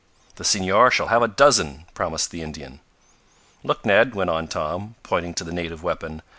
"The 0.37 0.43
Senor 0.43 0.89
shall 0.89 1.09
have 1.09 1.21
a 1.21 1.27
dozen," 1.27 1.85
promised 1.93 2.31
the 2.31 2.41
Indian. 2.41 2.79
"Look, 3.63 3.85
Ned," 3.85 4.15
went 4.15 4.31
on 4.31 4.47
Tom, 4.47 4.95
pointing 5.03 5.35
to 5.35 5.43
the 5.43 5.53
native 5.53 5.83
weapon. 5.83 6.23